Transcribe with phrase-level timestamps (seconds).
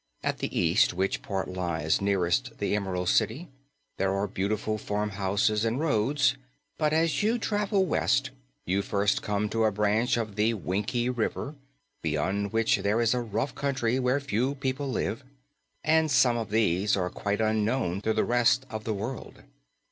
[0.23, 3.49] At the east, which part lies nearest the Emerald City,
[3.99, 6.37] there are beautiful farmhouses and roads,
[6.79, 8.31] but as you travel west,
[8.65, 11.53] you first come to a branch of the Winkie River,
[12.01, 15.23] beyond which there is a rough country where few people live,
[15.83, 19.43] and some of these are quite unknown to the rest of the world.